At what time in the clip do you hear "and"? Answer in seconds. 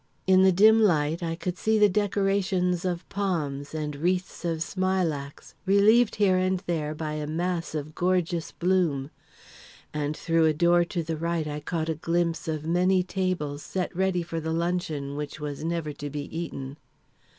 3.75-3.95, 6.37-6.57, 9.93-10.17